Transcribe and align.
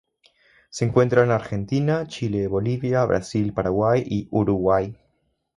Se 0.71 0.83
encuentra 0.83 1.23
en 1.23 1.29
Argentina, 1.29 2.07
Chile 2.07 2.47
Bolivia, 2.47 3.05
Brasil, 3.05 3.53
Paraguay 3.53 4.03
y 4.03 4.27
Uruguay. 4.31 4.97